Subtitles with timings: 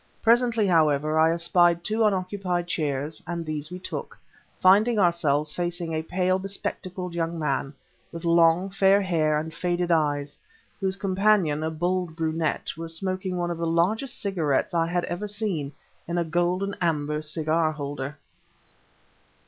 [0.23, 4.17] Presently, however, I espied two unoccupied chairs; and these we took,
[4.57, 7.75] finding ourselves facing a pale, bespectacled young man,
[8.11, 10.39] with long, fair hair and faded eyes,
[10.79, 15.27] whose companion, a bold brunette, was smoking one of the largest cigarettes I had ever
[15.27, 15.71] seen,
[16.07, 18.17] in a gold and amber cigar holder.